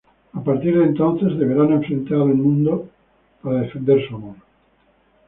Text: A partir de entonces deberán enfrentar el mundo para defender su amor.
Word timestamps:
A 0.33 0.43
partir 0.43 0.75
de 0.79 0.83
entonces 0.85 1.37
deberán 1.37 1.73
enfrentar 1.73 2.17
el 2.21 2.33
mundo 2.33 2.89
para 3.43 3.59
defender 3.61 4.03
su 4.09 4.15
amor. 4.15 4.35